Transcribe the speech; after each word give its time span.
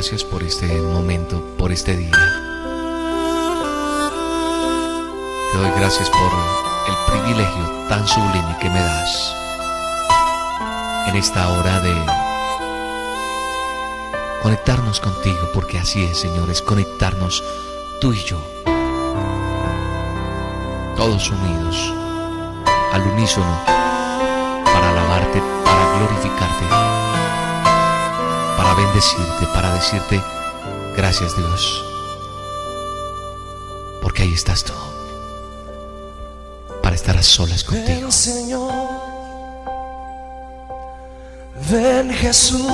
Gracias 0.00 0.24
por 0.24 0.42
este 0.42 0.66
momento, 0.80 1.42
por 1.58 1.70
este 1.72 1.94
día. 1.94 2.10
Te 5.52 5.58
doy 5.58 5.70
gracias 5.76 6.08
por 6.08 6.32
el 6.88 6.96
privilegio 7.06 7.68
tan 7.86 8.08
sublime 8.08 8.56
que 8.62 8.70
me 8.70 8.80
das 8.80 9.36
en 11.06 11.16
esta 11.16 11.50
hora 11.50 11.80
de 11.80 11.92
conectarnos 14.42 15.00
contigo, 15.00 15.50
porque 15.52 15.78
así 15.78 16.02
es, 16.02 16.18
Señor, 16.18 16.48
es 16.48 16.62
conectarnos 16.62 17.44
tú 18.00 18.14
y 18.14 18.24
yo, 18.24 18.38
todos 20.96 21.30
unidos, 21.30 21.92
al 22.90 23.02
unísono, 23.02 23.54
para 24.64 24.92
alabarte, 24.92 25.42
para 25.62 25.98
glorificarte 25.98 26.89
bendecirte, 28.80 29.46
para 29.52 29.74
decirte 29.74 30.22
gracias 30.96 31.36
Dios. 31.36 31.84
Porque 34.02 34.22
ahí 34.22 34.32
estás 34.32 34.64
tú. 34.64 34.72
Para 36.82 36.96
estar 36.96 37.16
a 37.16 37.22
solas 37.22 37.62
contigo. 37.64 38.00
Ven 38.00 38.12
Señor, 38.12 38.72
ven 41.70 42.10
Jesús, 42.10 42.66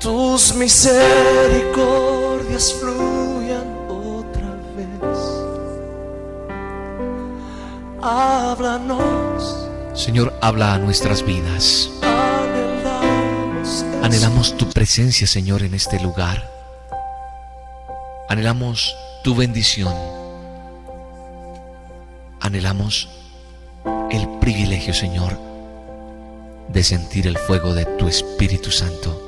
tus 0.00 0.54
misericordias 0.54 2.74
fluyan 2.80 3.76
otra 3.88 4.50
vez. 4.76 5.18
Háblanos, 8.02 9.68
Señor, 9.94 10.34
habla 10.42 10.74
a 10.74 10.78
nuestras 10.78 11.24
vidas. 11.24 11.88
Anhelamos, 14.04 14.56
tu 14.58 14.68
presencia, 14.68 15.26
Señor, 15.26 15.62
en 15.62 15.72
este 15.72 15.98
lugar. 15.98 16.50
Anhelamos 18.28 18.94
tu 19.22 19.34
bendición. 19.34 19.94
Anhelamos 22.40 23.08
el 24.10 24.28
privilegio, 24.40 24.92
Señor, 24.92 25.38
de 26.68 26.84
sentir 26.84 27.26
el 27.26 27.38
fuego 27.38 27.72
de 27.74 27.86
tu 27.96 28.06
Espíritu 28.06 28.70
Santo. 28.70 29.20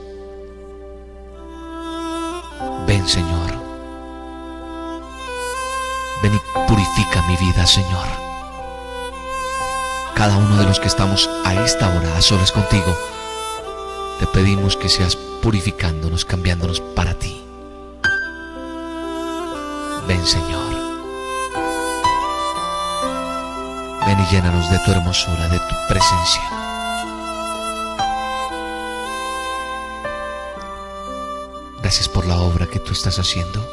Ven, 2.87 3.09
Señor. 3.09 3.57
Ven 6.23 6.35
y 6.35 6.69
purifica 6.69 7.23
mi 7.23 7.37
vida, 7.37 7.67
Señor. 7.67 8.07
Cada 10.15 10.37
uno 10.37 10.59
de 10.59 10.65
los 10.65 10.81
que 10.81 10.89
estamos 10.89 11.31
a 11.45 11.65
esta 11.65 11.89
hora 11.89 12.17
a 12.17 12.23
solas 12.23 12.53
contigo, 12.53 12.97
te 14.19 14.27
pedimos 14.27 14.77
que 14.77 14.89
seas 14.89 15.17
purificándonos, 15.17 16.25
cambiándonos 16.25 16.81
para 16.81 17.15
ti. 17.15 17.43
Ven 20.09 20.25
Señor. 20.27 20.75
Ven 24.07 24.21
y 24.21 24.35
llénanos 24.35 24.71
de 24.71 24.79
tu 24.81 24.93
hermosura, 24.93 25.49
de 25.49 25.59
tu 25.59 25.75
presencia. 25.89 26.43
Gracias 31.81 32.09
por 32.09 32.27
la 32.27 32.37
obra 32.39 32.67
que 32.67 32.81
tú 32.81 32.93
estás 32.93 33.19
haciendo. 33.19 33.65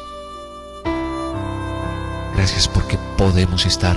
Gracias 2.34 2.68
porque 2.68 2.98
podemos 3.16 3.64
estar 3.64 3.96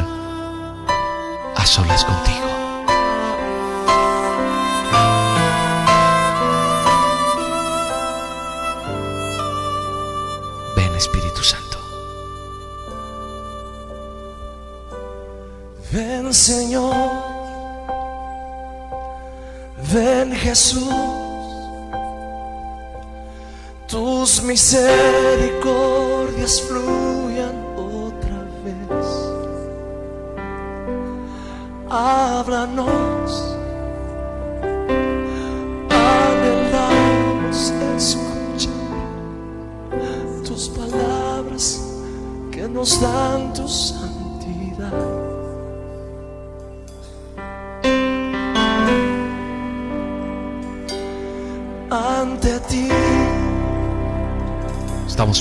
a 1.56 1.66
solas 1.66 2.06
contigo. 2.06 2.47
Señor, 16.38 16.94
ven 19.92 20.32
Jesús, 20.34 20.94
tus 23.88 24.44
misericordias 24.44 26.62
fluyan 26.62 27.56
otra 27.76 28.46
vez. 28.64 29.08
Háblanos, 31.90 33.58
anhelamos 35.90 37.74
escuchar 37.98 38.72
tus 40.46 40.70
palabras 40.70 41.82
que 42.52 42.68
nos 42.68 43.02
dan 43.02 43.54
tu 43.54 43.68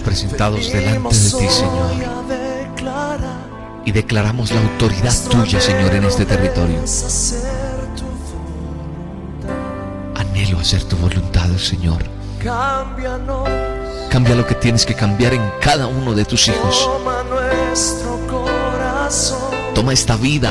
Presentados 0.00 0.70
delante 0.72 1.14
de 1.16 1.30
ti, 1.30 1.48
Señor, 1.48 1.92
y 3.84 3.92
declaramos 3.92 4.50
la 4.50 4.60
autoridad 4.60 5.14
tuya, 5.30 5.60
Señor, 5.60 5.94
en 5.94 6.04
este 6.04 6.24
territorio. 6.24 6.80
Anhelo 10.14 10.58
hacer 10.58 10.84
tu 10.84 10.96
voluntad, 10.96 11.48
Señor. 11.56 12.04
Cambia 14.10 14.34
lo 14.34 14.46
que 14.46 14.54
tienes 14.54 14.86
que 14.86 14.94
cambiar 14.94 15.34
en 15.34 15.42
cada 15.60 15.86
uno 15.86 16.14
de 16.14 16.24
tus 16.24 16.48
hijos. 16.48 16.88
toma 19.74 19.92
esta 19.92 20.16
vida, 20.16 20.50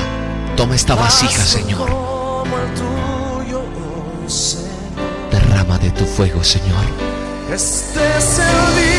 toma 0.56 0.76
esta 0.76 0.96
vasija, 0.96 1.44
Señor. 1.44 1.90
Derrama 5.32 5.78
de 5.78 5.92
tu 5.92 6.06
fuego, 6.06 6.44
Señor. 6.44 6.86
Este 7.52 8.00
es 8.18 8.40
el 8.40 8.76
día, 8.76 8.95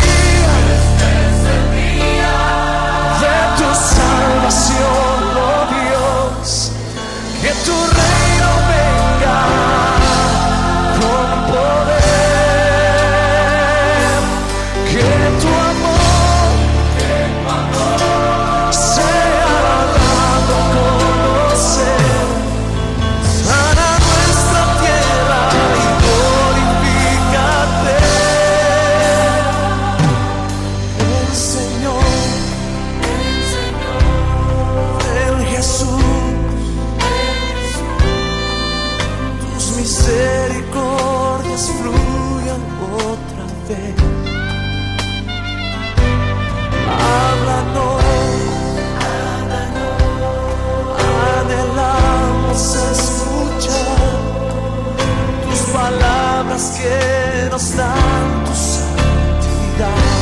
tus 55.57 55.71
palabras 55.73 56.79
que 56.79 57.49
nos 57.51 57.77
dan 57.77 58.45
tu 58.45 58.55
santidad. 58.55 60.16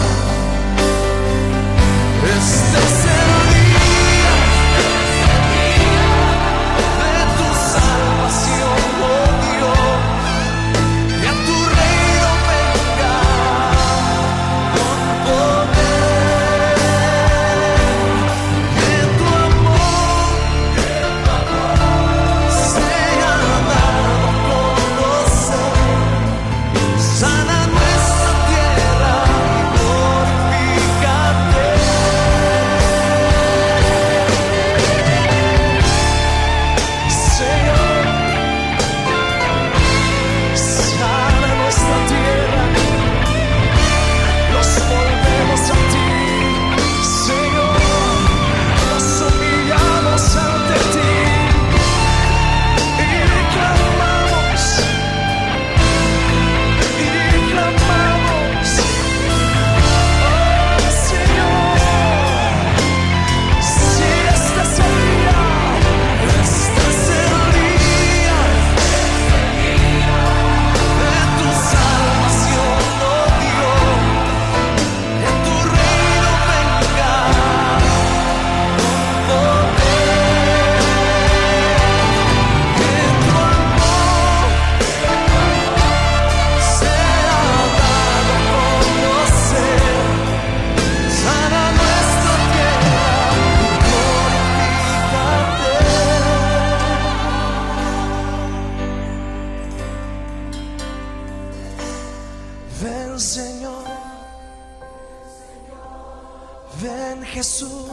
Ven 107.34 107.42
Jesús, 107.42 107.90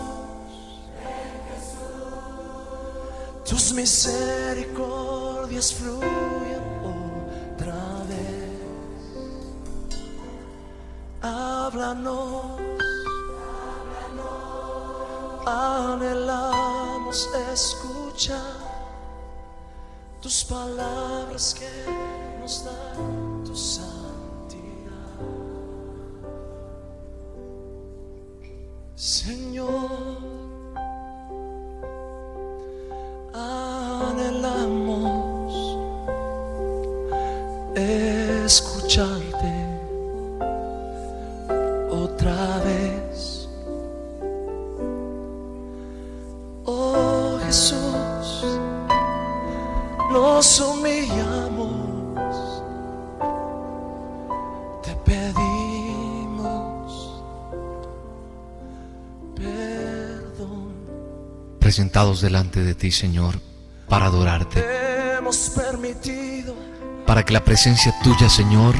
tus 3.43 3.73
misericordias 3.73 5.73
fluyen 5.73 6.61
otra 7.55 8.03
vez. 8.07 8.51
Háblanos, 11.23 12.61
anhelamos 15.47 17.27
escuchar 17.51 18.37
tus 20.21 20.45
palabras 20.45 21.55
que 21.55 21.67
nos 22.39 22.63
dan 22.63 23.43
tu 23.43 23.55
santidad. 23.55 24.00
Presentados 61.81 62.21
delante 62.21 62.59
de 62.63 62.75
ti, 62.75 62.91
Señor, 62.91 63.41
para 63.89 64.05
adorarte, 64.05 64.63
para 67.07 67.25
que 67.25 67.33
la 67.33 67.43
presencia 67.43 67.91
tuya, 68.03 68.29
Señor, 68.29 68.75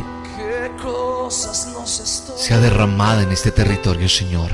sea 2.38 2.60
derramada 2.60 3.24
en 3.24 3.32
este 3.32 3.50
territorio, 3.50 4.08
Señor. 4.08 4.52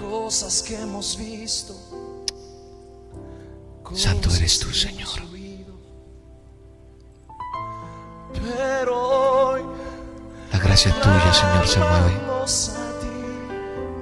cosas 0.00 0.60
que 0.62 0.74
hemos 0.74 1.16
visto. 1.16 1.72
Santo 3.94 4.28
eres 4.34 4.58
tú, 4.58 4.72
Señor. 4.72 5.20
La 10.52 10.58
gracia 10.58 10.92
tuya, 11.00 11.32
Señor, 11.32 11.68
se 11.68 11.78
mueve. 11.78 12.20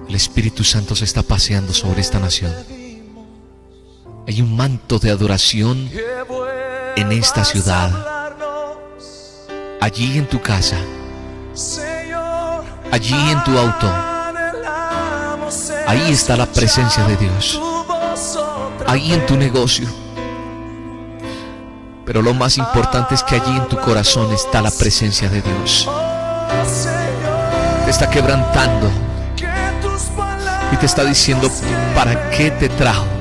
El 0.08 0.14
Espíritu 0.14 0.64
Santo 0.64 0.96
se 0.96 1.04
está 1.04 1.22
paseando 1.22 1.74
sobre 1.74 2.00
esta 2.00 2.18
nación. 2.18 2.81
Hay 4.26 4.40
un 4.40 4.56
manto 4.56 4.98
de 4.98 5.10
adoración 5.10 5.90
En 6.96 7.12
esta 7.12 7.44
ciudad. 7.44 7.90
allí 9.80 10.16
en 10.16 10.28
tu 10.28 10.40
casa, 10.40 10.76
allí 12.92 13.30
en 13.30 13.42
tu 13.42 13.58
auto. 13.58 13.92
Ahí 15.88 16.12
está 16.12 16.36
la 16.36 16.46
presencia 16.46 17.04
de 17.04 17.16
Dios. 17.16 17.60
ahí 18.86 19.12
en 19.12 19.26
tu 19.26 19.36
negocio. 19.36 19.88
Pero 22.04 22.22
lo 22.22 22.34
más 22.34 22.58
importante 22.58 23.14
es 23.14 23.22
que 23.24 23.36
allí 23.36 23.56
en 23.56 23.66
tu 23.68 23.76
corazón 23.78 24.32
está 24.32 24.62
la 24.62 24.70
presencia 24.70 25.28
de 25.28 25.42
Dios. 25.42 25.88
Te 27.84 27.90
está 27.90 28.08
quebrantando 28.08 28.90
y 30.70 30.76
te 30.76 30.86
está 30.86 31.04
diciendo, 31.04 31.50
¿para 31.94 32.30
qué 32.30 32.50
te 32.50 32.68
trajo? 32.68 33.11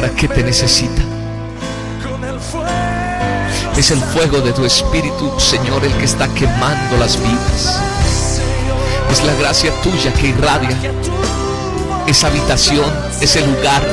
¿Para 0.00 0.14
qué 0.14 0.28
te 0.28 0.42
necesita? 0.42 1.02
Es 3.76 3.90
el 3.90 4.00
fuego 4.00 4.40
de 4.40 4.50
tu 4.54 4.64
espíritu, 4.64 5.38
Señor, 5.38 5.84
el 5.84 5.92
que 5.98 6.06
está 6.06 6.26
quemando 6.28 6.96
las 6.96 7.20
vidas. 7.20 7.78
Es 9.12 9.22
la 9.22 9.34
gracia 9.34 9.70
tuya 9.82 10.10
que 10.14 10.28
irradia 10.28 10.74
esa 12.06 12.28
habitación, 12.28 12.90
ese 13.20 13.46
lugar. 13.46 13.86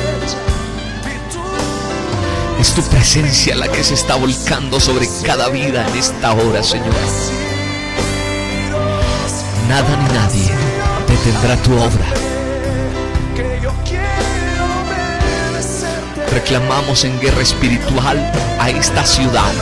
Es 2.58 2.72
tu 2.72 2.80
presencia 2.84 3.54
la 3.54 3.68
que 3.68 3.84
se 3.84 3.92
está 3.92 4.14
volcando 4.14 4.80
sobre 4.80 5.06
cada 5.26 5.50
vida 5.50 5.86
en 5.88 5.98
esta 5.98 6.32
hora, 6.32 6.62
Señor. 6.62 6.94
Nada 9.68 9.94
ni 9.94 10.14
nadie 10.14 10.50
detendrá 11.06 11.54
tu 11.58 11.74
obra. 11.74 12.27
Reclamamos 16.38 17.04
en 17.04 17.18
guerra 17.18 17.42
espiritual 17.42 18.16
a 18.60 18.70
esta 18.70 19.04
ciudad. 19.04 19.52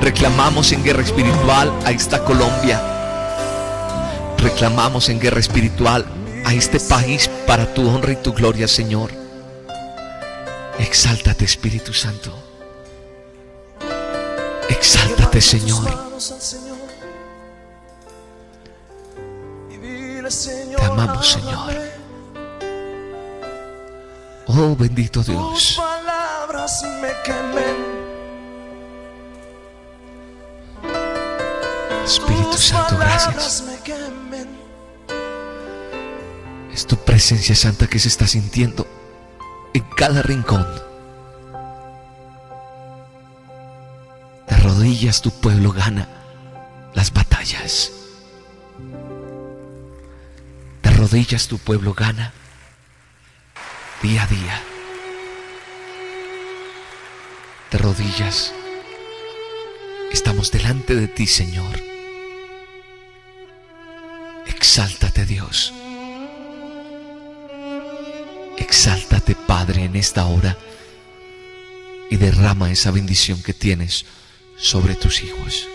Reclamamos 0.00 0.72
en 0.72 0.82
guerra 0.82 1.02
espiritual 1.02 1.72
a 1.84 1.92
esta 1.92 2.24
Colombia. 2.24 2.82
Reclamamos 4.36 5.08
en 5.08 5.20
guerra 5.20 5.38
espiritual 5.38 6.04
a 6.44 6.52
este 6.52 6.80
país 6.80 7.30
para 7.46 7.72
tu 7.72 7.88
honra 7.88 8.14
y 8.14 8.16
tu 8.16 8.32
gloria, 8.32 8.66
Señor. 8.66 9.12
Exáltate, 10.80 11.44
Espíritu 11.44 11.92
Santo. 11.94 12.34
Exáltate, 14.68 15.40
Señor. 15.40 15.84
Te 20.76 20.84
amamos, 20.84 21.28
Señor. 21.28 21.85
Oh, 24.58 24.74
bendito 24.74 25.22
Tus 25.22 25.26
Dios. 25.26 25.74
palabras 25.76 26.82
me 27.02 27.12
quemen. 27.24 27.76
Espíritu 32.04 32.50
Tus 32.52 32.64
Santo, 32.64 32.96
gracias. 32.96 33.64
Es 36.72 36.86
tu 36.86 36.96
presencia 36.96 37.54
santa 37.54 37.86
que 37.86 37.98
se 37.98 38.08
está 38.08 38.26
sintiendo 38.26 38.86
en 39.74 39.82
cada 39.94 40.22
rincón. 40.22 40.66
De 44.48 44.56
rodillas 44.56 45.20
tu 45.20 45.30
pueblo 45.32 45.72
gana 45.72 46.08
las 46.94 47.12
batallas. 47.12 47.92
De 50.82 50.90
rodillas 50.90 51.46
tu 51.46 51.58
pueblo 51.58 51.92
gana 51.92 52.32
día 54.02 54.22
a 54.22 54.26
día. 54.26 54.62
De 57.70 57.78
rodillas 57.78 58.52
estamos 60.12 60.50
delante 60.50 60.94
de 60.94 61.08
ti, 61.08 61.26
Señor. 61.26 61.80
Exáltate, 64.46 65.24
Dios. 65.26 65.72
Exáltate, 68.58 69.34
Padre, 69.34 69.84
en 69.84 69.96
esta 69.96 70.26
hora 70.26 70.56
y 72.10 72.16
derrama 72.16 72.70
esa 72.70 72.90
bendición 72.90 73.42
que 73.42 73.52
tienes 73.52 74.06
sobre 74.56 74.94
tus 74.94 75.22
hijos. 75.22 75.68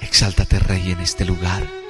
Exáltate, 0.00 0.58
Rey, 0.58 0.92
en 0.92 1.00
este 1.00 1.24
lugar. 1.24 1.83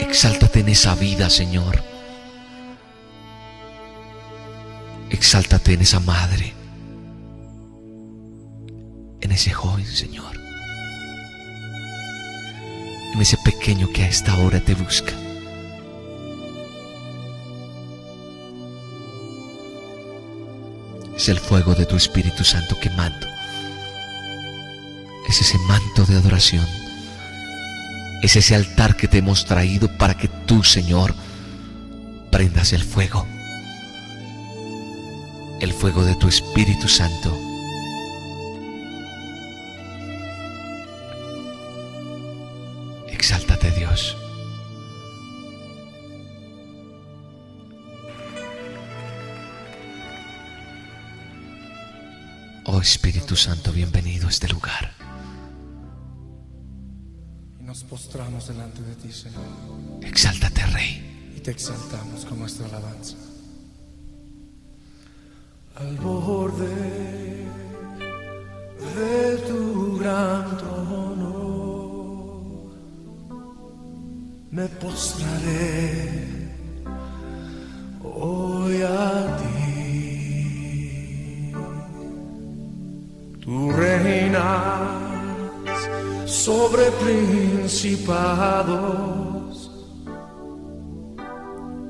Exáltate 0.00 0.60
en 0.60 0.68
esa 0.68 0.94
vida, 0.94 1.30
Señor. 1.30 1.82
Exáltate 5.10 5.74
en 5.74 5.82
esa 5.82 6.00
madre, 6.00 6.52
en 9.20 9.32
ese 9.32 9.50
joven, 9.52 9.86
Señor 9.86 10.46
en 13.16 13.22
ese 13.22 13.38
pequeño 13.38 13.90
que 13.94 14.02
a 14.02 14.08
esta 14.08 14.36
hora 14.36 14.60
te 14.60 14.74
busca. 14.74 15.12
Es 21.16 21.30
el 21.30 21.38
fuego 21.38 21.74
de 21.74 21.86
tu 21.86 21.96
Espíritu 21.96 22.44
Santo 22.44 22.78
quemando. 22.78 23.26
Es 25.26 25.40
ese 25.40 25.56
manto 25.60 26.04
de 26.04 26.16
adoración. 26.16 26.66
Es 28.22 28.34
ese 28.34 28.54
altar 28.54 28.96
que 28.96 29.08
te 29.08 29.18
hemos 29.18 29.44
traído 29.44 29.88
para 29.98 30.14
que 30.14 30.28
tú, 30.28 30.64
Señor, 30.64 31.14
prendas 32.30 32.72
el 32.72 32.82
fuego. 32.82 33.26
El 35.60 35.72
fuego 35.72 36.04
de 36.04 36.14
tu 36.16 36.28
Espíritu 36.28 36.88
Santo. 36.88 37.36
Exáltate 43.08 43.70
Dios. 43.72 44.16
Oh 52.64 52.80
Espíritu 52.80 53.36
Santo, 53.36 53.72
bienvenido 53.72 54.26
a 54.26 54.30
este 54.30 54.48
lugar. 54.48 55.05
Nos 57.76 57.84
postramos 57.84 58.48
delante 58.48 58.80
de 58.80 58.94
ti, 58.94 59.12
Señor. 59.12 59.44
Exáltate, 60.00 60.64
Rey. 60.64 61.34
Y 61.36 61.40
te 61.40 61.50
exaltamos 61.50 62.24
con 62.24 62.38
nuestra 62.38 62.64
alabanza. 62.68 63.18
Al 65.74 65.94
borde 65.98 67.44
de 68.96 69.36
tu 69.46 69.98
gran 69.98 70.56
trono 70.56 72.72
me 74.52 74.66
postraré 74.68 76.48
hoy 78.02 78.80
a 78.80 79.36
ti. 79.36 81.52
Tú 83.44 83.70
reinas 83.70 84.95
sobre 86.46 86.84
principados, 87.04 87.90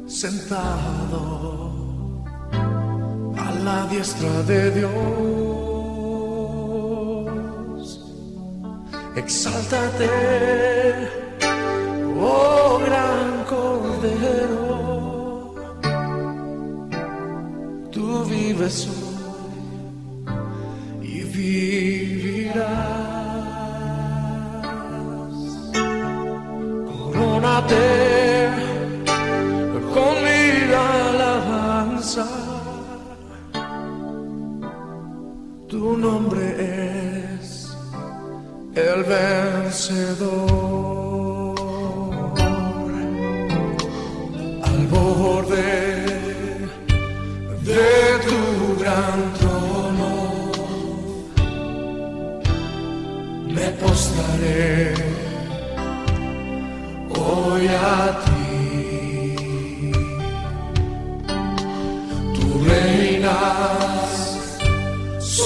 sentado 0.06 1.20
a 3.36 3.50
la 3.66 3.86
diestra 3.90 4.42
de 4.44 4.70
Dios. 4.70 4.96
Exáltate, 9.14 10.08
oh 12.18 12.80
gran 12.86 13.44
cordero, 13.52 14.64
tú 17.92 18.24
vives 18.24 18.88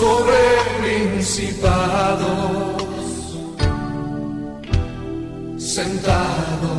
sobre 0.01 0.41
principados, 0.81 2.25
sentado 5.59 6.73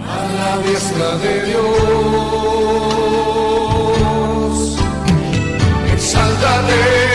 a 0.00 0.18
la 0.36 0.52
diestra 0.62 1.10
de 1.18 1.32
Dios. 1.46 1.66
Exáltate. 5.94 7.05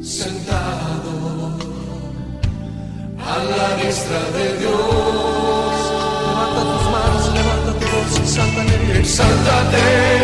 Sentado 0.00 1.58
a 3.18 3.38
la 3.38 3.76
diestra 3.76 4.20
de 4.36 4.58
Dios. 4.58 5.74
Levanta 6.26 6.62
tus 6.72 6.84
manos, 6.90 7.24
levanta 7.34 7.70
tu 7.78 7.86
voz, 7.92 8.18
exáltate, 8.18 8.98
exáltate. 9.00 10.23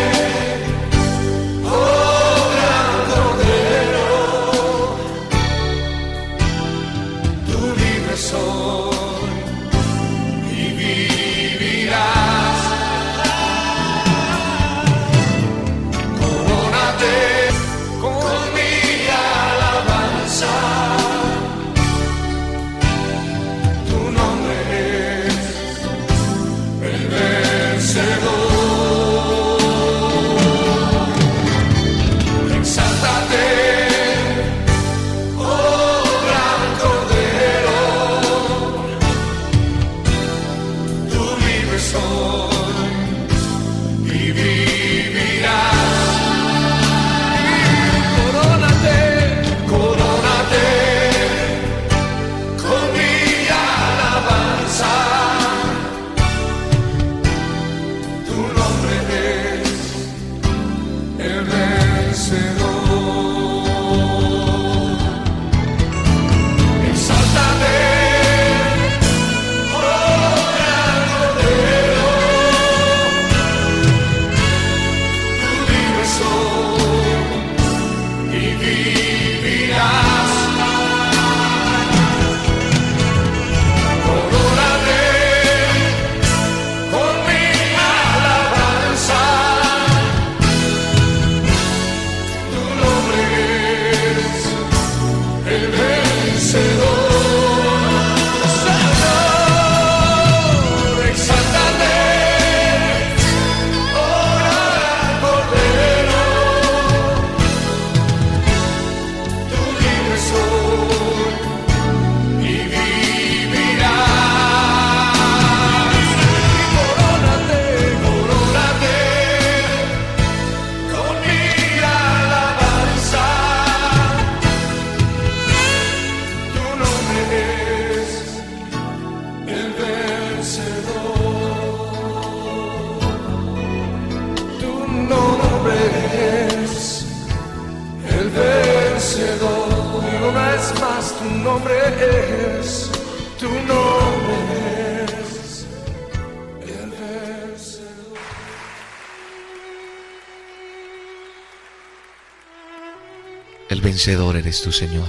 Vencedor 154.01 154.37
eres 154.37 154.63
tú, 154.63 154.73
Señor. 154.73 155.09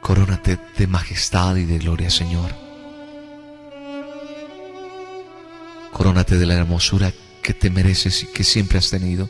Corónate 0.00 0.58
de 0.76 0.88
majestad 0.88 1.54
y 1.54 1.64
de 1.66 1.78
gloria, 1.78 2.10
Señor. 2.10 2.50
Corónate 5.92 6.36
de 6.36 6.46
la 6.46 6.54
hermosura 6.54 7.12
que 7.44 7.54
te 7.54 7.70
mereces 7.70 8.24
y 8.24 8.26
que 8.26 8.42
siempre 8.42 8.78
has 8.78 8.90
tenido. 8.90 9.28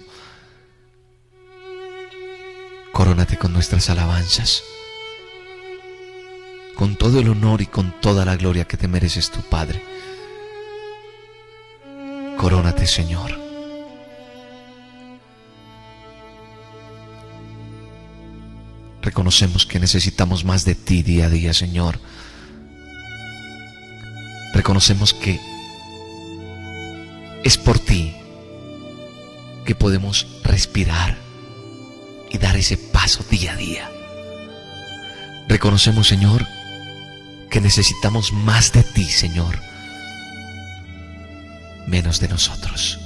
Corónate 2.92 3.36
con 3.36 3.52
nuestras 3.52 3.90
alabanzas, 3.90 4.62
con 6.76 6.96
todo 6.96 7.20
el 7.20 7.28
honor 7.28 7.60
y 7.60 7.66
con 7.66 8.00
toda 8.00 8.24
la 8.24 8.36
gloria 8.36 8.64
que 8.64 8.78
te 8.78 8.88
mereces 8.88 9.30
tu 9.30 9.42
Padre. 9.42 9.82
Corónate, 12.38 12.86
Señor. 12.86 13.41
Reconocemos 19.02 19.66
que 19.66 19.80
necesitamos 19.80 20.44
más 20.44 20.64
de 20.64 20.76
ti 20.76 21.02
día 21.02 21.26
a 21.26 21.28
día, 21.28 21.52
Señor. 21.52 21.98
Reconocemos 24.54 25.12
que 25.12 25.40
es 27.42 27.58
por 27.58 27.78
ti 27.80 28.14
que 29.64 29.74
podemos 29.74 30.26
respirar 30.44 31.16
y 32.30 32.38
dar 32.38 32.56
ese 32.56 32.76
paso 32.76 33.24
día 33.28 33.52
a 33.52 33.56
día. 33.56 33.90
Reconocemos, 35.48 36.06
Señor, 36.06 36.46
que 37.50 37.60
necesitamos 37.60 38.32
más 38.32 38.72
de 38.72 38.84
ti, 38.84 39.04
Señor, 39.04 39.58
menos 41.86 42.20
de 42.20 42.28
nosotros. 42.28 42.98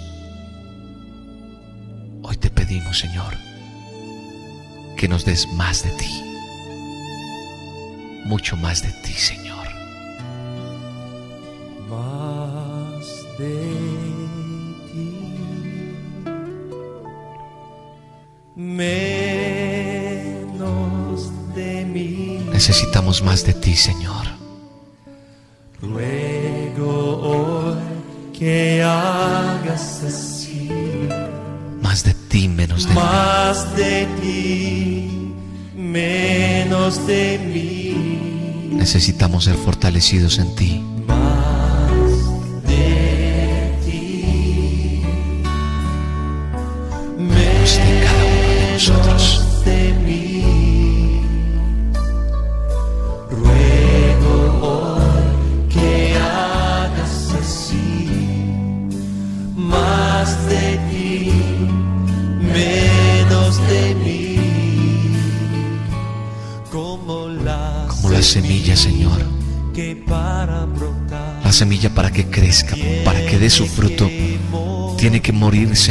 Hoy 2.22 2.36
te 2.36 2.50
pedimos, 2.50 2.98
Señor, 2.98 3.34
que 4.96 5.08
nos 5.08 5.24
des 5.24 5.46
más 5.52 5.82
de 5.82 5.90
ti, 5.90 6.22
mucho 8.24 8.56
más 8.56 8.82
de 8.82 8.90
ti, 9.02 9.12
Señor. 9.12 9.66
Más 11.88 13.06
de 13.38 13.72
ti, 14.90 15.20
menos 18.56 19.16
de 21.54 21.84
mí. 21.84 22.40
Necesitamos 22.52 23.22
más 23.22 23.44
de 23.44 23.52
ti, 23.52 23.76
Señor. 23.76 24.35
De 33.76 34.06
ti, 34.20 35.32
menos 35.76 37.06
de 37.06 37.38
mí. 37.38 38.70
Necesitamos 38.72 39.44
ser 39.44 39.54
fortalecidos 39.56 40.38
en 40.38 40.54
ti. 40.54 40.82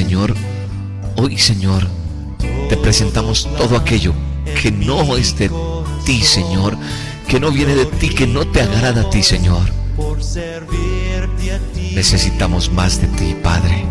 Señor. 0.05 0.35
Hoy, 1.15 1.35
Señor, 1.39 1.87
te 2.69 2.77
presentamos 2.77 3.49
todo 3.57 3.75
aquello 3.75 4.13
que 4.61 4.71
no 4.71 5.17
es 5.17 5.35
de 5.35 5.49
ti, 6.05 6.21
Señor, 6.21 6.77
que 7.27 7.39
no 7.39 7.49
viene 7.49 7.73
de 7.73 7.87
ti, 7.87 8.09
que 8.09 8.27
no 8.27 8.45
te 8.45 8.61
agrada 8.61 9.01
a 9.01 9.09
ti, 9.09 9.23
Señor. 9.23 9.63
Necesitamos 11.95 12.71
más 12.71 13.01
de 13.01 13.07
ti, 13.07 13.35
Padre. 13.41 13.83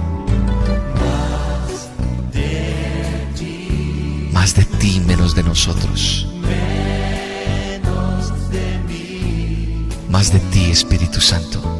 Más 4.30 4.54
de 4.54 4.64
ti, 4.64 5.02
menos 5.04 5.34
de 5.34 5.42
nosotros. 5.42 6.28
Más 10.08 10.32
de 10.32 10.38
ti, 10.38 10.66
Espíritu 10.66 11.20
Santo. 11.20 11.73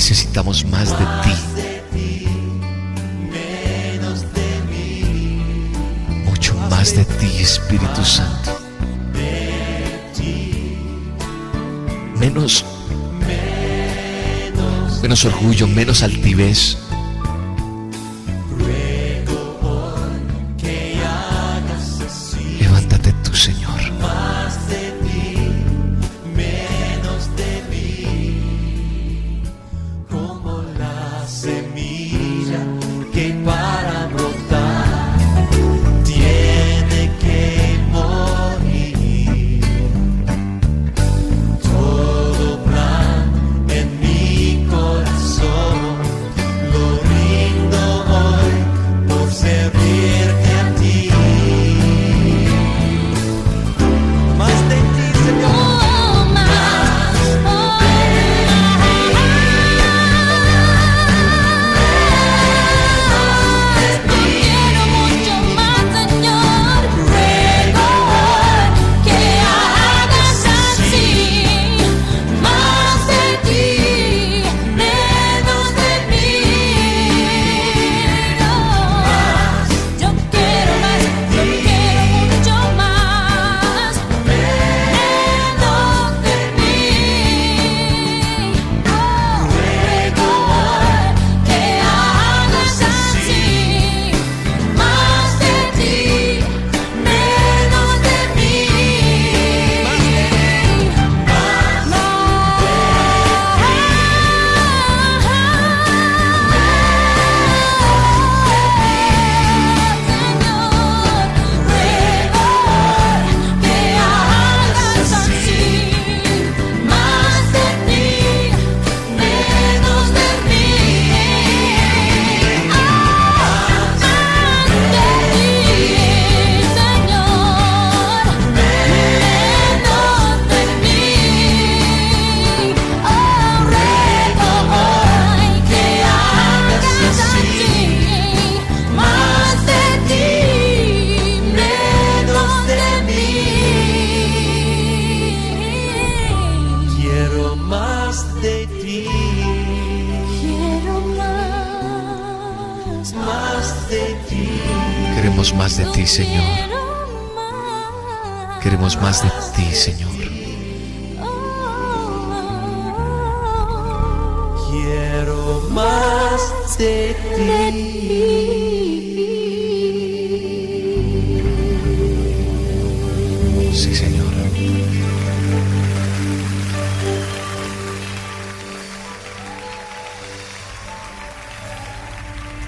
Necesitamos 0.00 0.64
más 0.64 0.98
de 0.98 1.04
ti. 1.22 1.34
Mucho 6.24 6.54
más 6.70 6.96
de 6.96 7.04
ti, 7.04 7.26
Espíritu 7.38 8.02
Santo. 8.02 8.58
Menos, 12.18 12.64
menos 15.02 15.22
orgullo, 15.26 15.68
menos 15.68 16.02
altivez. 16.02 16.78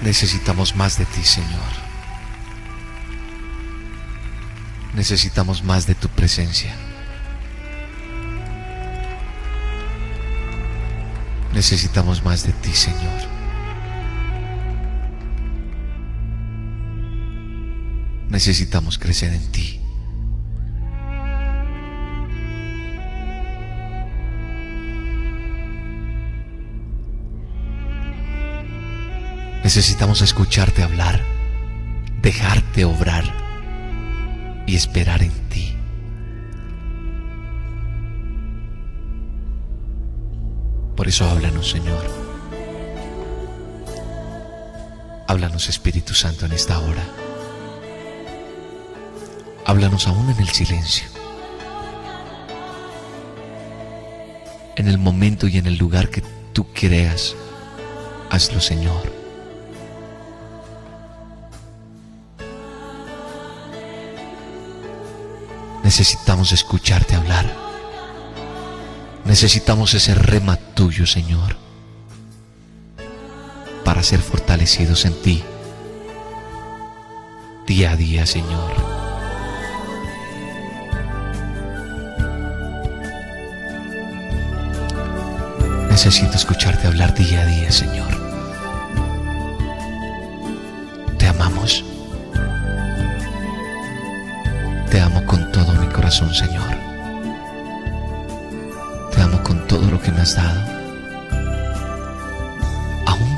Necesitamos 0.03 0.75
más 0.75 0.97
de 0.97 1.05
ti, 1.05 1.23
Señor. 1.23 1.71
Necesitamos 4.93 5.63
más 5.63 5.87
de 5.87 5.95
tu 5.95 6.09
presencia. 6.09 6.75
Necesitamos 11.53 12.23
más 12.23 12.43
de 12.45 12.51
ti, 12.51 12.73
Señor. 12.73 13.21
Necesitamos 18.29 18.99
crecer 18.99 19.33
en 19.33 19.51
ti. 19.51 19.82
Necesitamos 29.63 30.21
escucharte 30.21 30.83
hablar, 30.83 31.21
dejarte 32.21 32.83
obrar 32.83 33.23
y 34.67 34.75
esperar 34.75 35.23
en 35.23 35.31
ti. 35.47 35.73
Por 40.97 41.07
eso 41.07 41.29
háblanos, 41.29 41.69
Señor. 41.69 42.05
Háblanos, 45.29 45.69
Espíritu 45.69 46.13
Santo, 46.13 46.45
en 46.45 46.51
esta 46.51 46.79
hora. 46.79 47.03
Háblanos 49.65 50.07
aún 50.09 50.29
en 50.29 50.39
el 50.41 50.49
silencio. 50.49 51.07
En 54.75 54.89
el 54.89 54.97
momento 54.97 55.47
y 55.47 55.57
en 55.57 55.67
el 55.67 55.77
lugar 55.77 56.09
que 56.09 56.21
tú 56.51 56.67
creas, 56.73 57.33
hazlo, 58.29 58.59
Señor. 58.59 59.22
Necesitamos 65.83 66.51
escucharte 66.51 67.15
hablar. 67.15 67.45
Necesitamos 69.25 69.93
ese 69.93 70.13
rema 70.15 70.57
tuyo, 70.57 71.05
Señor, 71.05 71.57
para 73.85 74.03
ser 74.03 74.19
fortalecidos 74.19 75.05
en 75.05 75.21
ti 75.21 75.43
día 77.65 77.91
a 77.91 77.95
día, 77.95 78.25
Señor. 78.25 78.71
Necesito 85.89 86.35
escucharte 86.35 86.87
hablar 86.87 87.13
día 87.13 87.41
a 87.41 87.45
día, 87.45 87.71
Señor. 87.71 88.11
Te 91.17 91.27
amamos. 91.27 91.85
Te 94.89 94.99
amo 94.99 95.25
corazón, 96.13 96.33
Señor. 96.35 96.69
Te 99.11 99.21
amo 99.21 99.41
con 99.41 99.67
todo 99.67 99.89
lo 99.89 99.99
que 99.99 100.11
me 100.11 100.21
has 100.21 100.35
dado. 100.35 100.61
Aún 103.07 103.35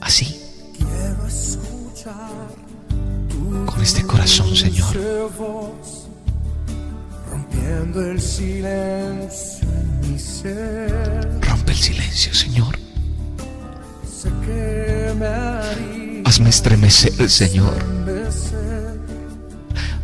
así, 0.00 0.40
Quiero 0.78 1.26
escuchar 1.26 2.30
con 3.66 3.82
este 3.82 4.02
corazón, 4.04 4.56
Señor. 4.56 4.88
rompiendo 7.30 8.00
el 8.10 8.20
silencio 8.20 9.68
en 9.68 10.12
mi 10.12 10.18
ser. 10.18 11.38
Rompe 11.42 11.72
el 11.72 11.78
silencio, 11.78 12.32
Señor. 12.32 12.78
Hazme 16.24 16.48
estremecer, 16.48 17.28
Señor. 17.28 17.97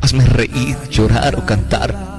Hazme 0.04 0.26
reír, 0.26 0.76
llorar 0.90 1.34
o 1.34 1.46
cantar. 1.46 2.13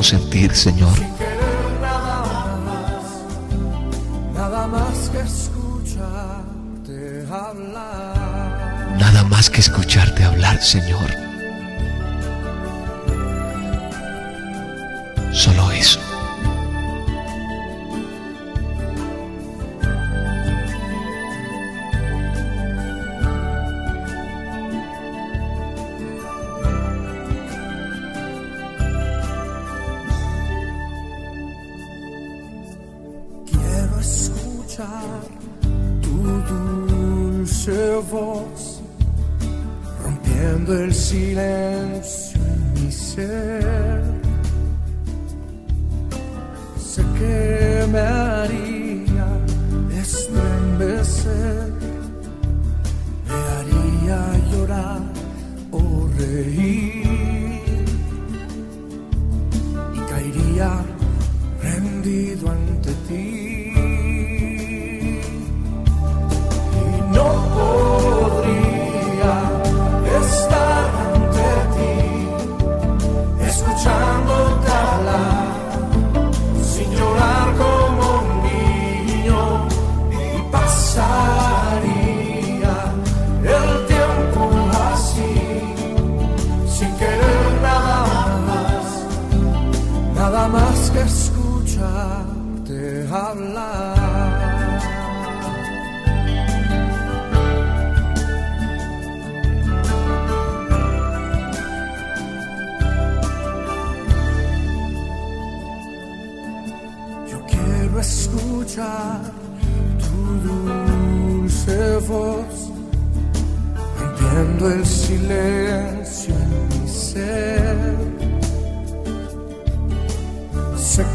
Podemos 0.00 0.06
sentir, 0.06 0.54
Señor. 0.54 0.94
querer 0.94 1.80
nada 1.80 2.56
más, 2.64 3.04
nada 4.34 4.66
más 4.66 5.10
que 5.10 5.20
escucharte 5.20 7.26
hablar. 7.30 8.96
Nada 8.98 9.24
más 9.24 9.50
que 9.50 9.60
escucharte 9.60 10.24
hablar, 10.24 10.62
Señor. 10.62 11.29
El 40.90 40.96
silencio 40.96 42.40
en 42.54 42.72
mi 42.74 42.90
ser. 42.90 44.02
Sé 46.76 47.02
que 47.18 47.86
me 47.92 48.00
haría 48.00 49.28
estremecer, 50.02 51.72
me 53.26 53.36
haría 53.54 54.20
llorar 54.50 55.02
o 55.70 56.08
reír 56.18 57.39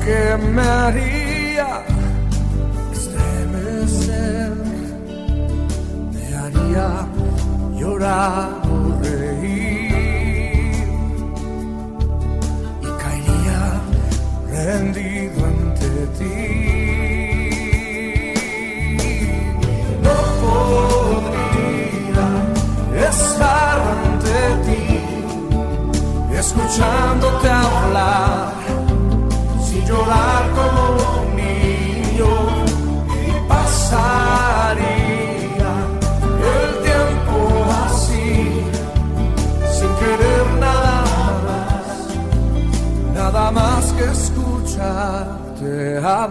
que 0.06 0.38
me 0.38 0.62
haría 0.62 1.84
estremecer, 2.94 4.52
me 6.14 6.26
haría 6.38 6.90
llorar 7.80 8.50
o 8.70 9.02
reír 9.02 10.88
y 12.82 12.90
caería 13.02 13.62
rendido 14.52 15.46
ante 15.46 15.90
ti. 16.18 16.55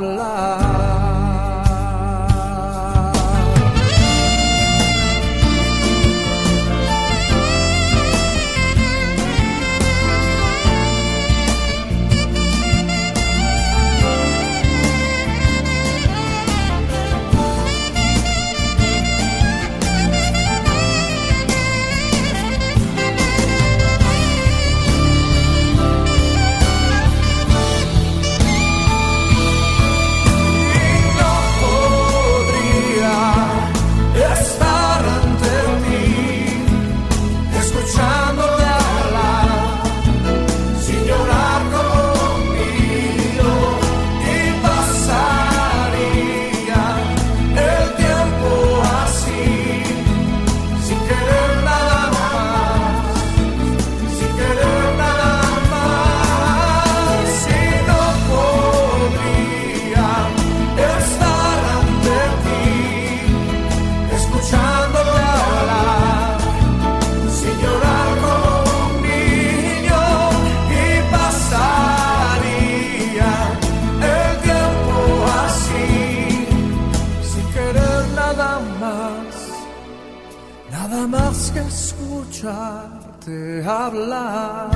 Love. 0.00 0.63
más, 78.85 79.35
nada 80.70 81.07
más 81.07 81.51
que 81.53 81.61
escucharte 81.61 83.37
hablar. 83.66 84.70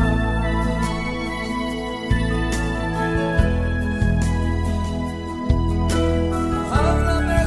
Háblame, 6.73 7.45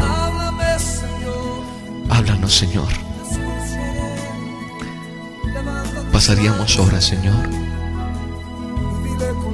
háblame, 0.00 0.78
Señor. 0.78 1.62
Háblanos, 2.10 2.52
Señor. 2.54 2.88
Pasaríamos 6.12 6.78
horas, 6.78 7.04
Señor, 7.04 7.48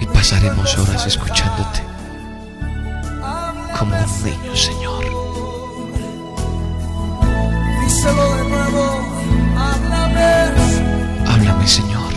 y 0.00 0.06
pasaremos 0.06 0.78
horas 0.78 1.06
escuchándote 1.06 1.93
como 3.78 3.96
un 3.96 4.24
niño, 4.24 4.56
Señor. 4.56 5.04
Díselo 7.82 8.36
de 8.36 8.44
nuevo, 8.48 9.02
háblame. 9.56 11.26
Háblame, 11.26 11.66
Señor. 11.66 12.12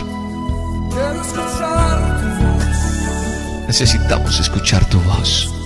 Quiero 0.90 1.22
escuchar 1.22 2.20
tu 2.20 2.44
voz. 2.44 3.66
Necesitamos 3.66 4.40
escuchar 4.40 4.84
tu 4.86 5.00
voz. 5.00 5.57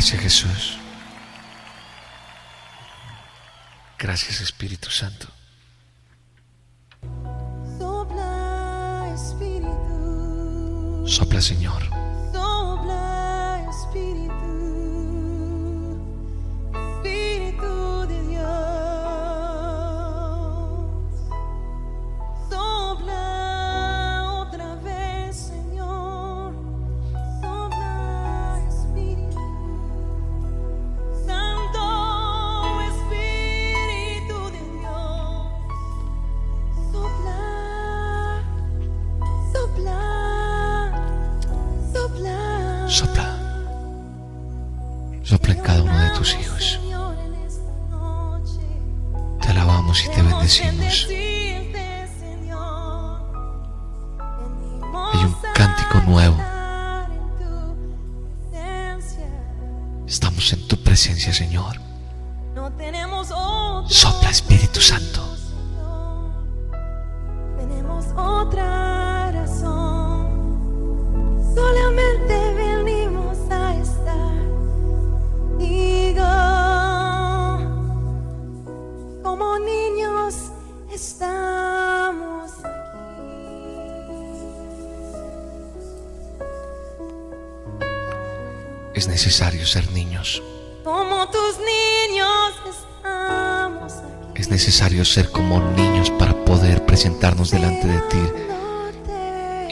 Gracias 0.00 0.22
Jesús. 0.22 0.78
Gracias 3.98 4.40
Espíritu 4.40 4.88
Santo. 4.88 5.26
Sopla 7.78 9.12
Espíritu. 9.14 11.04
Sopla 11.06 11.42
Señor. 11.42 11.99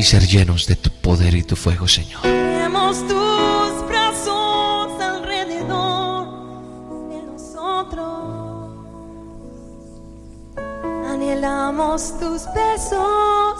ser 0.09 0.27
llenos 0.27 0.67
de 0.67 0.75
tu 0.75 0.89
poder 0.89 1.35
y 1.35 1.43
tu 1.43 1.55
fuego, 1.55 1.87
Señor. 1.87 2.23
Tenemos 2.23 3.07
tus 3.07 3.87
brazos 3.87 4.99
alrededor 5.03 6.29
de 7.11 7.23
nosotros. 7.25 8.71
Anhelamos 11.13 12.19
tus 12.19 12.41
besos, 12.55 13.59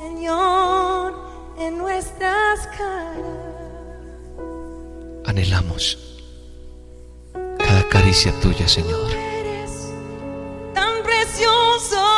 Señor, 0.00 1.14
en 1.58 1.78
nuestras 1.78 2.68
caras. 2.78 3.26
Anhelamos 5.26 5.98
cada 7.58 7.82
caricia 7.88 8.32
tuya, 8.40 8.68
Señor. 8.68 9.10
Eres 9.10 9.90
tan 10.74 11.02
precioso. 11.02 12.09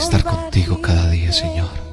estar 0.00 0.24
contigo 0.24 0.80
cada 0.80 1.10
día, 1.10 1.32
Señor. 1.32 1.89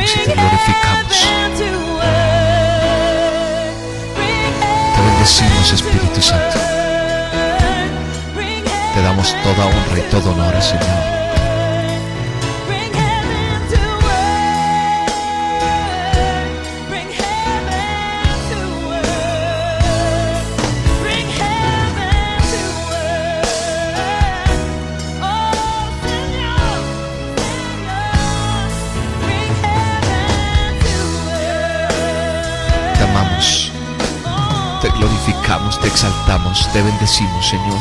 y 0.00 0.18
te 0.18 0.32
glorificamos. 0.32 1.28
Te 4.94 5.02
bendecimos, 5.02 5.72
Espíritu 5.72 6.22
Santo. 6.22 6.58
Te 8.94 9.02
damos 9.02 9.34
toda 9.42 9.66
honra 9.66 9.98
y 9.98 10.10
todo 10.10 10.32
honor, 10.32 10.62
Señor. 10.62 11.21
te 35.82 35.88
exaltamos, 35.88 36.68
te 36.72 36.80
bendecimos, 36.80 37.46
Señor. 37.46 37.80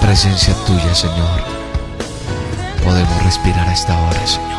Presencia 0.00 0.54
tuya, 0.66 0.94
Señor. 0.94 1.44
Podemos 2.82 3.22
respirar 3.22 3.68
a 3.68 3.72
esta 3.72 3.98
hora, 4.00 4.26
Señor. 4.26 4.54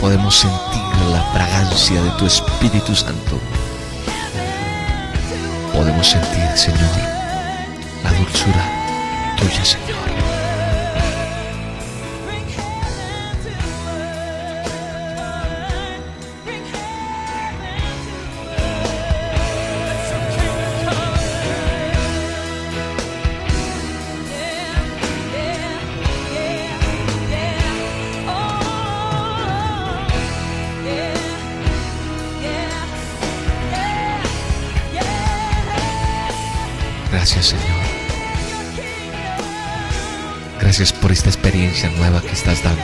Podemos 0.00 0.36
sentir 0.36 1.10
la 1.10 1.22
fragancia 1.32 2.02
de 2.02 2.10
tu 2.12 2.26
Espíritu 2.26 2.94
Santo. 2.94 3.38
Podemos 5.72 6.06
sentir, 6.06 6.48
Señor, 6.56 6.80
la 8.04 8.12
dulzura 8.12 8.64
tuya, 9.36 9.64
Señor. 9.64 9.97
Por 41.08 41.14
esta 41.14 41.30
experiencia 41.30 41.88
nueva 41.96 42.20
que 42.20 42.32
estás 42.32 42.62
dando. 42.62 42.82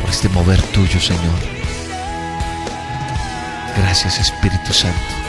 Por 0.00 0.10
este 0.10 0.28
mover 0.30 0.60
tuyo, 0.72 1.00
Señor. 1.00 1.38
Gracias, 3.76 4.18
Espíritu 4.18 4.72
Santo. 4.72 5.19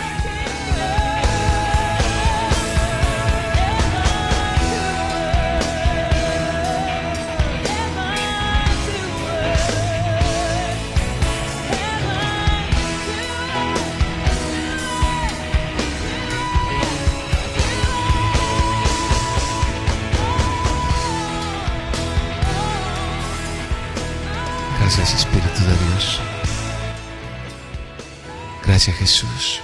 Gracias 28.83 28.97
Jesús. 28.97 29.59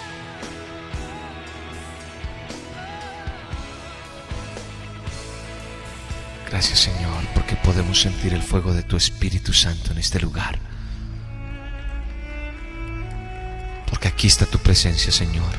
Gracias 6.47 6.79
Señor 6.81 7.25
porque 7.33 7.55
podemos 7.55 7.99
sentir 7.99 8.35
el 8.35 8.43
fuego 8.43 8.75
de 8.75 8.83
tu 8.83 8.95
Espíritu 8.95 9.53
Santo 9.53 9.91
en 9.91 9.97
este 9.97 10.19
lugar. 10.19 10.59
Porque 13.89 14.07
aquí 14.07 14.27
está 14.27 14.45
tu 14.45 14.59
presencia 14.59 15.11
Señor, 15.11 15.51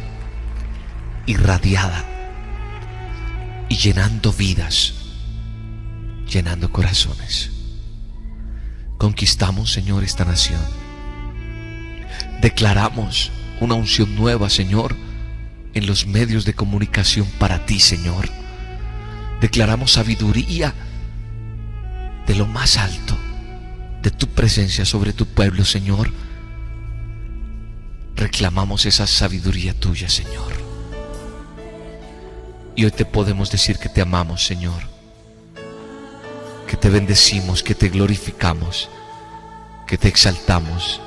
irradiada 1.27 2.05
y 3.69 3.77
llenando 3.77 4.33
vidas, 4.33 4.95
llenando 6.29 6.71
corazones. 6.71 7.51
Conquistamos, 8.99 9.73
Señor, 9.73 10.05
esta 10.05 10.25
nación. 10.25 10.61
Declaramos 12.41 13.33
una 13.61 13.75
unción 13.75 14.15
nueva, 14.15 14.51
Señor, 14.51 14.97
en 15.75 15.87
los 15.87 16.07
medios 16.07 16.45
de 16.45 16.55
comunicación 16.55 17.27
para 17.39 17.67
ti, 17.67 17.81
Señor. 17.81 18.29
Declaramos 19.41 19.93
sabiduría 19.93 20.75
de 22.27 22.35
lo 22.35 22.47
más 22.47 22.77
alto, 22.77 23.17
de 24.03 24.11
tu 24.11 24.27
presencia 24.29 24.85
sobre 24.85 25.13
tu 25.13 25.27
pueblo, 25.27 25.65
Señor. 25.65 26.13
Reclamamos 28.17 28.87
esa 28.87 29.07
sabiduría 29.07 29.75
tuya, 29.75 30.09
Señor. 30.09 30.53
Y 32.75 32.85
hoy 32.85 32.91
te 32.91 33.05
podemos 33.05 33.51
decir 33.51 33.79
que 33.79 33.89
te 33.89 34.01
amamos, 34.01 34.45
Señor 34.45 34.99
que 36.69 36.77
te 36.77 36.91
bendecimos, 36.91 37.63
que 37.63 37.75
te 37.75 37.89
glorificamos, 37.89 38.89
que 39.87 39.97
te 39.97 40.07
exaltamos. 40.07 41.01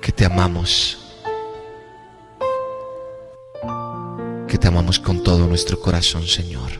Que 0.00 0.12
te 0.12 0.24
amamos, 0.24 0.98
que 4.48 4.58
te 4.58 4.68
amamos 4.68 4.98
con 4.98 5.22
todo 5.22 5.46
nuestro 5.46 5.80
corazón, 5.80 6.26
Señor. 6.26 6.70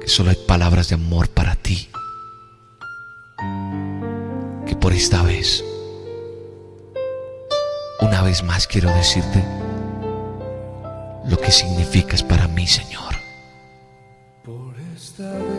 Que 0.00 0.08
solo 0.08 0.30
hay 0.30 0.36
palabras 0.46 0.88
de 0.88 0.96
amor 0.96 1.28
para 1.28 1.54
ti. 1.56 1.88
Que 4.66 4.76
por 4.76 4.92
esta 4.92 5.22
vez, 5.22 5.64
una 8.00 8.22
vez 8.22 8.42
más 8.42 8.66
quiero 8.66 8.90
decirte, 8.90 9.44
lo 11.26 11.38
que 11.38 11.50
significas 11.50 12.22
para 12.22 12.48
mí, 12.48 12.66
Señor. 12.66 13.14
Por 14.44 14.74
esta 14.94 15.30
vez 15.30 15.53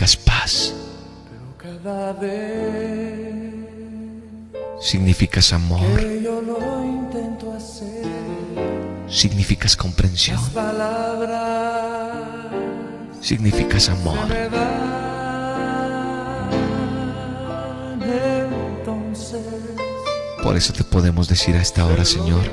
Significas 0.00 0.16
paz, 0.16 0.74
significas 4.80 5.52
amor, 5.52 6.00
significas 9.08 9.76
comprensión, 9.76 10.40
significas 13.20 13.90
amor. 13.90 14.16
Por 20.42 20.56
eso 20.56 20.72
te 20.72 20.82
podemos 20.82 21.28
decir 21.28 21.56
a 21.56 21.60
esta 21.60 21.84
hora, 21.84 22.06
Señor, 22.06 22.50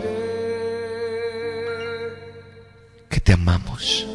que 3.08 3.22
te 3.22 3.32
amamos, 3.32 4.07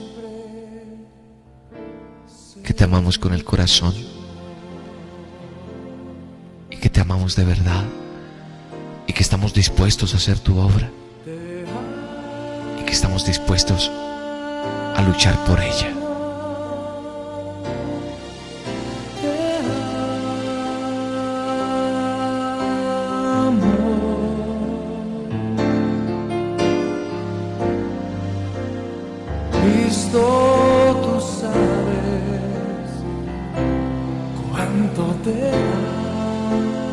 amamos 2.92 3.18
con 3.18 3.32
el 3.32 3.42
corazón 3.42 3.94
y 6.70 6.76
que 6.76 6.90
te 6.90 7.00
amamos 7.00 7.34
de 7.36 7.44
verdad 7.46 7.84
y 9.06 9.14
que 9.14 9.22
estamos 9.22 9.54
dispuestos 9.54 10.12
a 10.12 10.18
hacer 10.18 10.38
tu 10.38 10.58
obra 10.58 10.90
y 12.78 12.84
que 12.84 12.92
estamos 12.92 13.24
dispuestos 13.24 13.90
a 13.90 15.02
luchar 15.08 15.42
por 15.46 15.58
ella. 15.62 16.01
Cuánto 35.52 36.91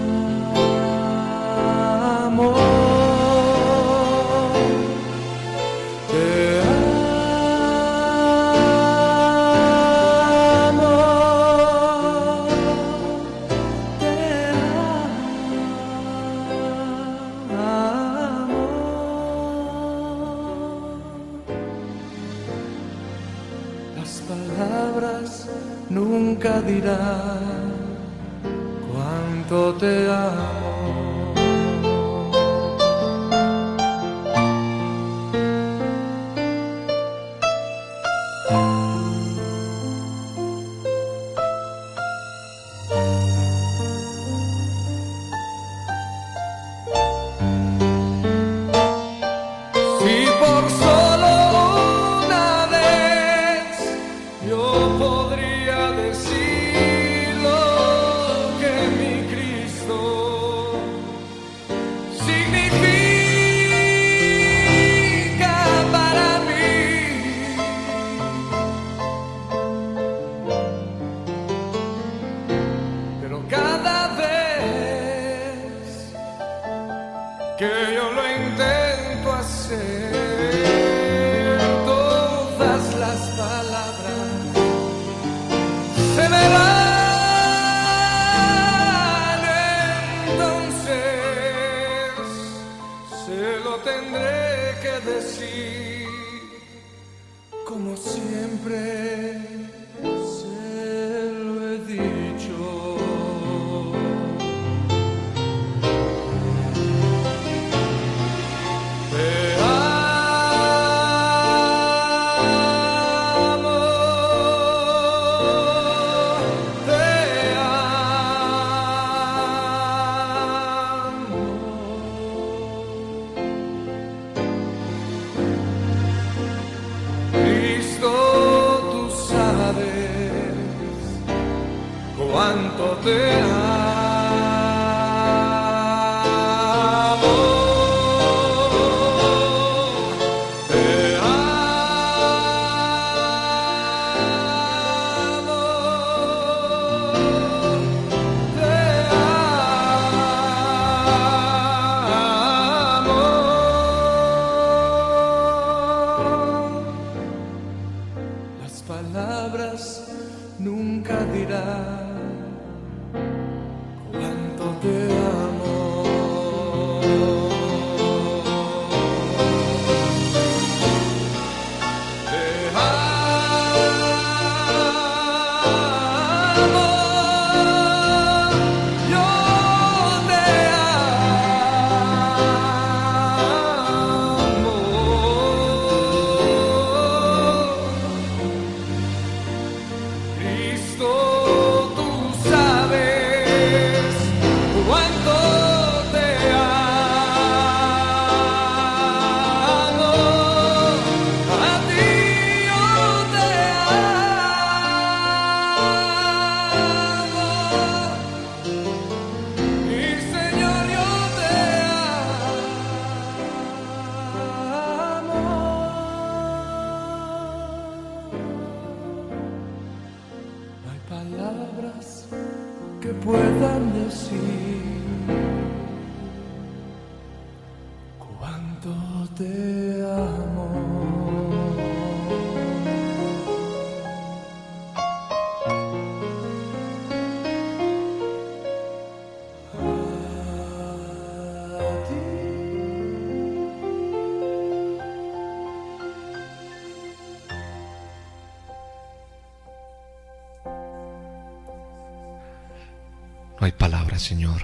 Señor, 254.20 254.61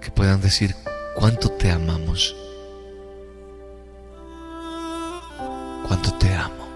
que 0.00 0.10
puedan 0.10 0.40
decir 0.40 0.74
cuánto 1.14 1.48
te 1.50 1.70
amamos, 1.70 2.34
cuánto 5.86 6.12
te 6.14 6.34
amo. 6.34 6.66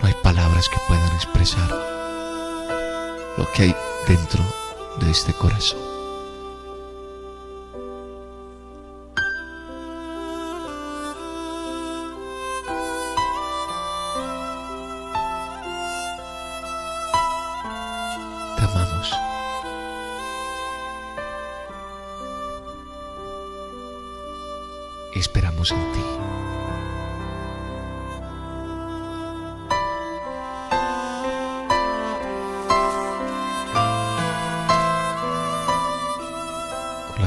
No 0.00 0.06
hay 0.06 0.14
palabras 0.22 0.68
que 0.68 0.76
puedan 0.86 1.14
expresar 1.14 1.70
lo 3.38 3.50
que 3.52 3.62
hay 3.62 3.76
dentro 4.06 4.44
de 5.00 5.10
este 5.10 5.32
corazón. 5.32 5.93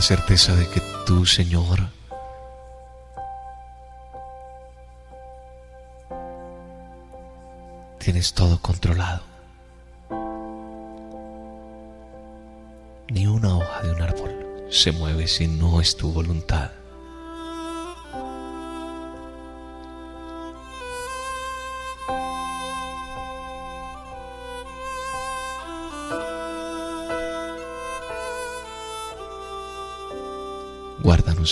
Certeza 0.07 0.55
de 0.55 0.65
que 0.69 0.79
tú, 1.05 1.25
Señor, 1.25 1.79
tienes 7.99 8.33
todo 8.33 8.57
controlado. 8.61 9.23
Ni 13.09 13.27
una 13.27 13.57
hoja 13.57 13.83
de 13.83 13.91
un 13.91 14.01
árbol 14.01 14.67
se 14.69 14.93
mueve 14.93 15.27
si 15.27 15.45
no 15.45 15.81
es 15.81 15.97
tu 15.97 16.13
voluntad. 16.13 16.71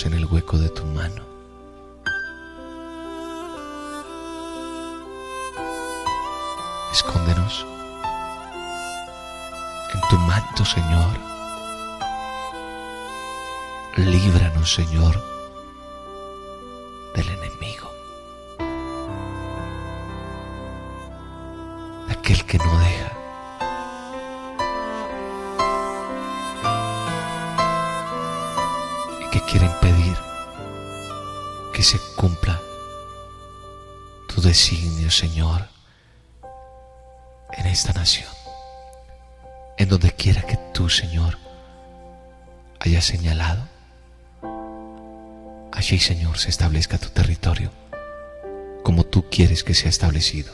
En 0.04 0.12
el 0.12 0.26
hueco 0.26 0.58
de 0.58 0.68
tu 0.68 0.84
mano. 0.84 1.22
Escóndenos 6.92 7.66
en 9.94 10.00
tu 10.10 10.18
manto, 10.18 10.64
Señor. 10.66 11.18
Líbranos, 13.96 14.74
Señor, 14.74 15.18
Allí, 45.96 46.04
Señor, 46.04 46.36
se 46.36 46.50
establezca 46.50 46.98
tu 46.98 47.08
territorio 47.08 47.70
como 48.82 49.04
tú 49.04 49.30
quieres 49.30 49.64
que 49.64 49.72
sea 49.72 49.88
establecido. 49.88 50.52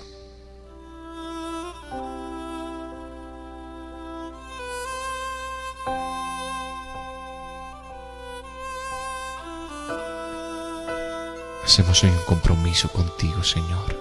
Hacemos 11.65 12.05
hoy 12.05 12.11
un 12.11 12.25
compromiso 12.25 12.89
contigo, 12.93 13.43
Señor. 13.43 13.99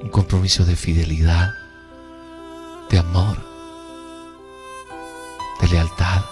Un 0.00 0.08
compromiso 0.08 0.64
de 0.64 0.74
fidelidad, 0.74 1.50
de 2.90 2.98
amor, 2.98 3.38
de 5.60 5.68
lealtad 5.68 6.24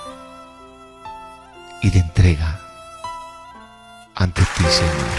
y 1.81 1.91
de 1.91 2.01
entrega 2.01 2.64
ante 4.25 4.43
ti, 4.55 4.65
Señor. 4.81 5.13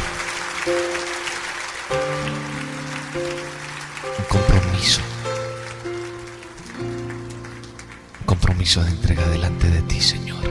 Un 4.19 4.25
compromiso. 4.35 5.01
Un 8.19 8.25
compromiso 8.25 8.83
de 8.83 8.89
entrega 8.89 9.27
delante 9.27 9.69
de 9.69 9.81
ti, 9.83 10.01
Señor. 10.01 10.43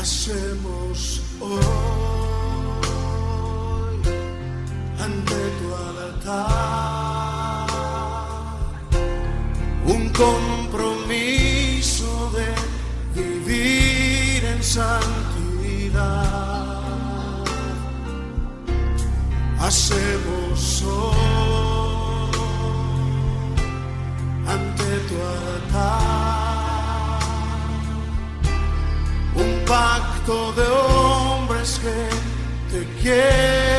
hacemos 0.00 1.22
hoy 1.40 1.64
ante 5.04 5.38
tu 5.58 5.66
altar 5.74 7.66
un 9.86 10.02
compromiso 10.10 10.67
santidad. 14.68 16.28
Hacemos 19.60 20.82
hoy 20.82 22.30
ante 24.46 24.88
tu 25.08 25.16
altar 25.36 25.98
un 29.34 29.50
pacto 29.66 30.36
de 30.52 30.66
hombres 30.68 31.68
que 31.82 31.98
te 32.70 32.80
quieren 33.00 33.77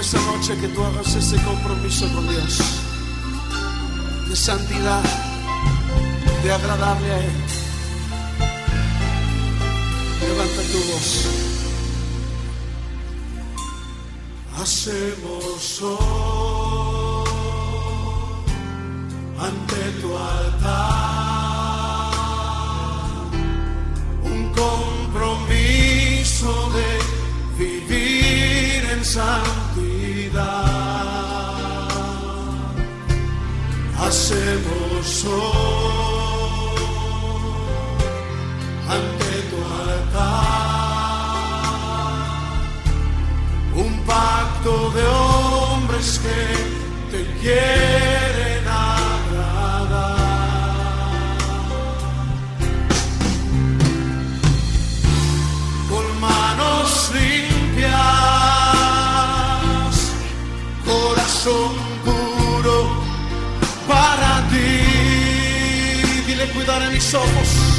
esta 0.00 0.18
noche 0.22 0.56
que 0.56 0.68
tú 0.68 0.82
hagas 0.82 1.14
ese 1.14 1.36
compromiso 1.42 2.08
con 2.14 2.26
Dios 2.26 2.58
de 4.30 4.34
santidad, 4.34 5.02
de 6.42 6.52
agradarle 6.52 7.12
a 7.12 7.18
Él. 7.18 7.32
Levanta 10.22 10.62
tu 10.72 10.78
voz. 10.90 11.26
Hacemos 14.62 15.82
hoy 15.82 17.28
ante 19.38 20.00
tu 20.00 20.16
altar 20.16 20.99
Hacemos 34.30 35.24
hoy 35.24 36.78
ante 38.88 39.30
tu 39.50 39.58
altar. 39.90 40.30
Un 43.74 43.92
pacto 44.06 44.72
de 44.90 45.02
hombres 45.04 46.20
que 46.22 46.38
te 47.10 47.20
quieren 47.40 47.99
Dile 66.60 66.66
cuidaré 66.66 66.90
mis 66.90 67.14
ojos. 67.14 67.69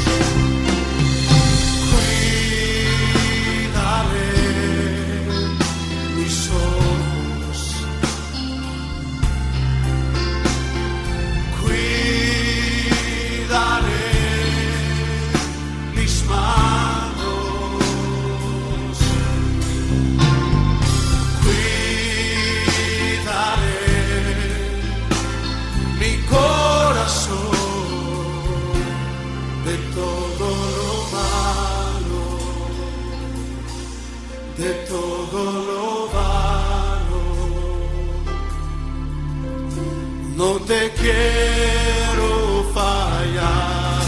Te 40.72 40.90
quiero 40.92 42.64
fallar 42.72 44.02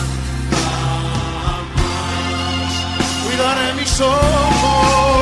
jamás. 0.50 1.64
Cuidaré 3.22 3.74
mis 3.74 4.00
ojos. 4.00 5.13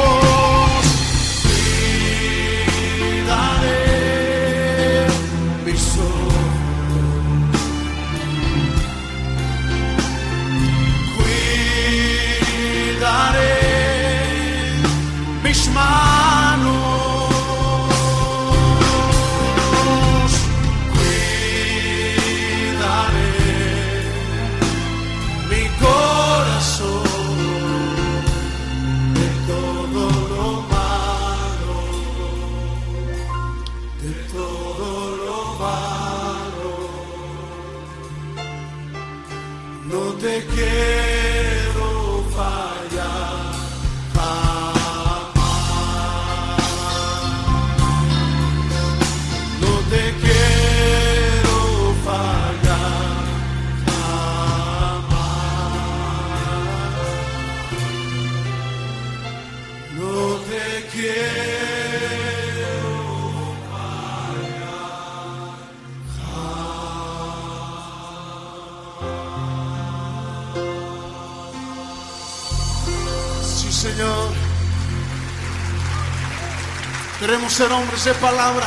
Queremos 77.53 77.71
ser 77.71 77.83
hombres 77.83 78.05
de 78.05 78.15
palabra. 78.15 78.67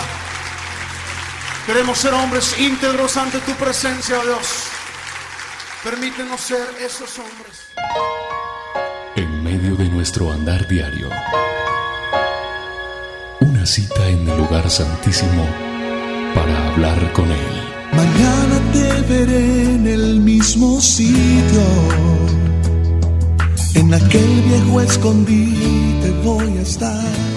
Queremos 1.66 1.98
ser 1.98 2.14
hombres 2.14 2.56
íntegros 2.60 3.18
ante 3.18 3.40
tu 3.40 3.52
presencia, 3.54 4.20
oh 4.20 4.24
Dios. 4.24 4.48
Permítenos 5.84 6.40
ser 6.40 6.68
esos 6.80 7.18
hombres. 7.18 7.70
En 9.16 9.44
medio 9.44 9.76
de 9.76 9.86
nuestro 9.86 10.32
andar 10.32 10.68
diario. 10.68 11.10
Una 13.40 13.66
cita 13.66 14.08
en 14.08 14.30
el 14.30 14.38
lugar 14.38 14.70
santísimo 14.70 15.48
para 16.36 16.68
hablar 16.68 17.12
con 17.14 17.32
Él. 17.32 17.64
Mañana 17.92 18.60
te 18.72 19.02
veré 19.14 19.64
en 19.64 19.88
el 19.88 20.20
mismo 20.20 20.80
sitio. 20.80 21.64
En 23.74 23.92
aquel 23.96 24.42
viejo 24.44 24.80
escondite 24.82 26.12
voy 26.24 26.60
a 26.60 26.62
estar. 26.62 27.35